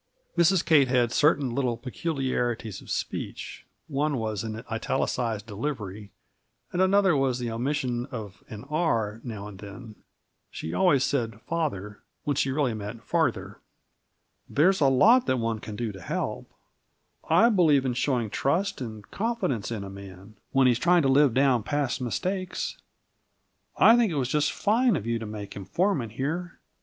(Mrs. 0.35 0.65
Kate 0.65 0.87
had 0.87 1.11
certain 1.11 1.53
little 1.53 1.77
peculiarities 1.77 2.81
of 2.81 2.89
speech; 2.89 3.67
one 3.87 4.17
was 4.17 4.43
an 4.43 4.63
italicized 4.71 5.45
delivery, 5.45 6.09
and 6.73 6.81
another 6.81 7.15
was 7.15 7.37
the 7.37 7.51
omission 7.51 8.07
of 8.07 8.43
an 8.49 8.63
r 8.71 9.21
now 9.23 9.47
and 9.47 9.59
then. 9.59 9.93
She 10.49 10.73
always 10.73 11.03
said 11.03 11.39
"father" 11.41 12.01
when 12.23 12.35
she 12.35 12.49
really 12.49 12.73
meant 12.73 13.03
"farther.") 13.03 13.59
"There's 14.49 14.81
a 14.81 14.87
lot 14.87 15.27
that 15.27 15.37
one 15.37 15.59
can 15.59 15.75
do 15.75 15.91
to 15.91 16.01
help. 16.01 16.51
I 17.29 17.49
believe 17.51 17.85
in 17.85 17.93
showing 17.93 18.31
trust 18.31 18.81
and 18.81 19.07
confidence 19.11 19.69
in 19.69 19.83
a 19.83 19.89
man, 19.91 20.33
when 20.51 20.65
he's 20.65 20.79
trying 20.79 21.03
to 21.03 21.09
live 21.09 21.35
down 21.35 21.61
past 21.61 22.01
mistakes. 22.01 22.75
I 23.77 23.95
think 23.95 24.11
it 24.11 24.15
was 24.15 24.29
just 24.29 24.51
fine 24.51 24.95
of 24.95 25.05
you 25.05 25.19
to 25.19 25.27
make 25.27 25.53
him 25.55 25.63
foreman 25.63 26.09
here! 26.09 26.57